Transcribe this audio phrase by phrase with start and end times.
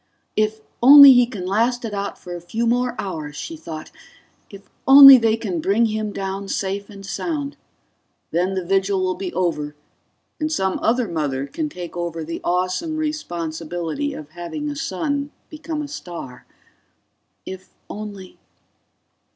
[0.35, 3.91] If only he can last it out for a few more hours, she thought.
[4.49, 7.55] If only they can bring him down safe and sound.
[8.31, 9.75] Then the vigil will be over,
[10.39, 15.83] and some other mother can take over the awesome responsibility of having a son become
[15.83, 16.47] a star
[17.45, 18.39] If only